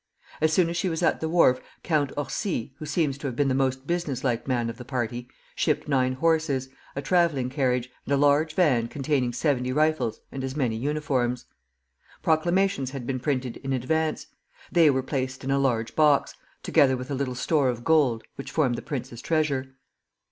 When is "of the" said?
4.67-4.83